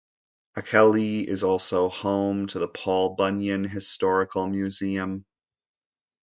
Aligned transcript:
Akeley 0.57 1.23
is 1.25 1.43
also 1.43 1.87
home 1.87 2.47
to 2.47 2.57
the 2.57 2.67
Paul 2.67 3.13
Bunyan 3.13 3.65
Historical 3.65 4.47
Museum. 4.47 5.25